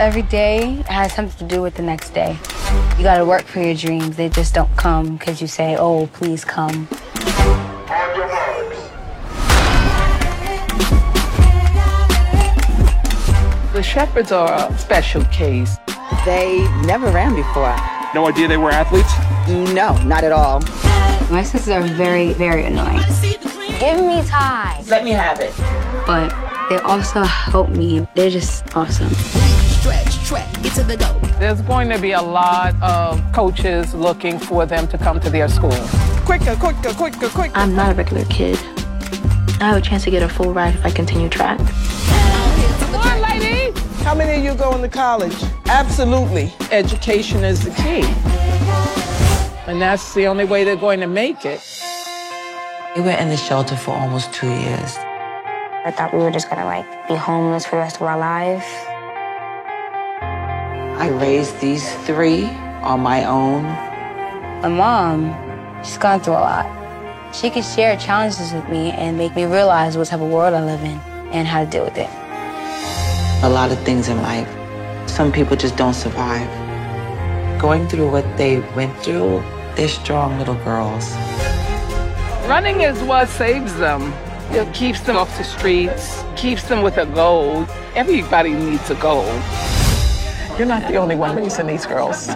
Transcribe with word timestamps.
Every 0.00 0.22
day 0.22 0.82
has 0.88 1.12
something 1.12 1.46
to 1.46 1.54
do 1.54 1.60
with 1.60 1.74
the 1.74 1.82
next 1.82 2.14
day. 2.14 2.38
You 2.96 3.04
gotta 3.04 3.22
work 3.22 3.42
for 3.42 3.60
your 3.60 3.74
dreams. 3.74 4.16
They 4.16 4.30
just 4.30 4.54
don't 4.54 4.74
come 4.74 5.18
because 5.18 5.42
you 5.42 5.46
say, 5.46 5.76
oh, 5.76 6.06
please 6.14 6.42
come. 6.42 6.88
The 13.74 13.82
Sheppards 13.82 14.32
are 14.32 14.70
a 14.70 14.78
special 14.78 15.22
case. 15.26 15.76
They 16.24 16.66
never 16.86 17.10
ran 17.10 17.34
before. 17.34 17.76
No 18.14 18.26
idea 18.26 18.48
they 18.48 18.56
were 18.56 18.70
athletes? 18.70 19.12
No, 19.74 20.02
not 20.04 20.24
at 20.24 20.32
all. 20.32 20.60
My 21.30 21.42
sisters 21.42 21.68
are 21.68 21.82
very, 21.82 22.32
very 22.32 22.64
annoying. 22.64 23.02
Give 23.78 24.00
me 24.00 24.22
time. 24.24 24.82
Let 24.86 25.04
me 25.04 25.10
have 25.10 25.40
it. 25.40 25.52
But 26.06 26.49
they 26.70 26.78
also 26.78 27.24
help 27.24 27.68
me. 27.68 28.06
They're 28.14 28.30
just 28.30 28.76
awesome. 28.76 29.10
There's 31.40 31.62
going 31.62 31.88
to 31.88 31.98
be 31.98 32.12
a 32.12 32.22
lot 32.22 32.80
of 32.80 33.20
coaches 33.32 33.92
looking 33.92 34.38
for 34.38 34.66
them 34.66 34.86
to 34.88 34.96
come 34.96 35.18
to 35.20 35.28
their 35.28 35.48
school. 35.48 35.76
Quicker, 36.24 36.54
quicker, 36.54 36.94
quicker, 36.94 37.28
quicker. 37.28 37.52
I'm 37.56 37.74
not 37.74 37.90
a 37.90 37.94
regular 37.96 38.24
kid. 38.26 38.56
I 39.60 39.64
have 39.64 39.78
a 39.78 39.80
chance 39.80 40.04
to 40.04 40.12
get 40.12 40.22
a 40.22 40.28
full 40.28 40.54
ride 40.54 40.76
if 40.76 40.86
I 40.86 40.90
continue 40.90 41.28
track. 41.28 41.58
Come 41.58 42.94
on, 42.94 43.20
lady! 43.20 43.72
How 44.04 44.14
many 44.14 44.38
of 44.38 44.44
you 44.44 44.54
going 44.54 44.80
to 44.80 44.88
college? 44.88 45.36
Absolutely. 45.66 46.52
Education 46.70 47.42
is 47.42 47.64
the 47.64 47.70
key. 47.70 48.04
And 49.66 49.82
that's 49.82 50.14
the 50.14 50.26
only 50.28 50.44
way 50.44 50.62
they're 50.62 50.76
going 50.76 51.00
to 51.00 51.08
make 51.08 51.44
it. 51.44 51.60
We 52.94 53.02
were 53.02 53.10
in 53.10 53.28
the 53.28 53.36
shelter 53.36 53.76
for 53.76 53.90
almost 53.90 54.32
two 54.32 54.48
years. 54.48 54.96
I 55.82 55.90
thought 55.90 56.12
we 56.12 56.18
were 56.18 56.30
just 56.30 56.50
gonna 56.50 56.66
like 56.66 56.84
be 57.08 57.14
homeless 57.14 57.64
for 57.64 57.76
the 57.76 57.78
rest 57.78 57.96
of 57.96 58.02
our 58.02 58.18
lives. 58.18 58.66
I 61.00 61.08
raised 61.08 61.58
these 61.58 61.90
three 62.04 62.44
on 62.82 63.00
my 63.00 63.24
own. 63.24 63.62
My 64.60 64.68
mom, 64.68 65.34
she's 65.82 65.96
gone 65.96 66.20
through 66.20 66.34
a 66.34 66.44
lot. 66.44 67.34
She 67.34 67.48
can 67.48 67.62
share 67.62 67.96
challenges 67.96 68.52
with 68.52 68.68
me 68.68 68.90
and 68.90 69.16
make 69.16 69.34
me 69.34 69.46
realize 69.46 69.96
what 69.96 70.08
type 70.08 70.20
of 70.20 70.28
world 70.28 70.52
I 70.52 70.62
live 70.62 70.82
in 70.82 71.00
and 71.32 71.48
how 71.48 71.64
to 71.64 71.70
deal 71.70 71.84
with 71.84 71.96
it. 71.96 72.10
A 73.42 73.48
lot 73.48 73.72
of 73.72 73.78
things 73.78 74.08
in 74.08 74.20
life. 74.20 74.50
Some 75.08 75.32
people 75.32 75.56
just 75.56 75.78
don't 75.78 75.94
survive. 75.94 76.48
Going 77.58 77.88
through 77.88 78.10
what 78.10 78.26
they 78.36 78.60
went 78.76 78.94
through, 78.98 79.42
they're 79.76 79.88
strong 79.88 80.38
little 80.38 80.56
girls. 80.56 81.10
Running 82.46 82.82
is 82.82 83.00
what 83.02 83.30
saves 83.30 83.74
them. 83.76 84.12
It 84.52 84.74
keeps 84.74 85.00
them 85.00 85.16
off 85.16 85.38
the 85.38 85.44
streets, 85.44 86.24
keeps 86.34 86.64
them 86.64 86.82
with 86.82 86.98
a 86.98 87.06
goal. 87.06 87.66
Everybody 87.94 88.52
needs 88.52 88.90
a 88.90 88.96
goal. 88.96 89.24
You're 90.58 90.66
not 90.66 90.88
the 90.88 90.96
only 90.96 91.14
one 91.14 91.36
raising 91.36 91.68
these 91.68 91.86
girls. 91.86 92.28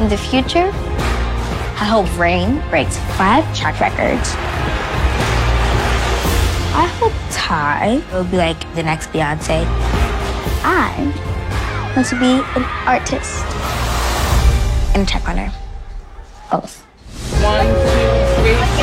In 0.00 0.08
the 0.08 0.16
future, 0.16 0.70
I 1.78 1.84
hope 1.84 2.06
Rainn 2.16 2.66
breaks 2.70 2.96
five 3.18 3.44
track 3.54 3.78
records. 3.80 4.34
I 6.74 6.86
hope 6.98 7.12
Tai 7.30 8.02
will 8.12 8.24
be 8.24 8.38
like 8.38 8.60
the 8.74 8.82
next 8.82 9.10
Beyonce. 9.10 9.66
I 10.64 11.92
want 11.94 12.08
to 12.08 12.18
be 12.18 12.42
an 12.56 12.64
artist 12.88 13.44
and 14.94 15.02
a 15.02 15.06
track 15.06 15.26
runner. 15.26 15.52
Both. 16.50 16.82
One, 17.42 18.81